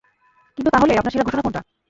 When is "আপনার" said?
0.95-1.11